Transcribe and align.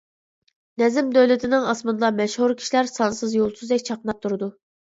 نەزم 0.81 1.11
دۆلىتىنىڭ 1.17 1.69
ئاسمىنىدا 1.73 2.11
مەشھۇر 2.21 2.57
كىشىلەر 2.63 2.93
سانسىز 2.95 3.37
يۇلتۇزدەك 3.41 3.89
چاقناپ 3.93 4.27
تۇرىدۇ. 4.27 4.53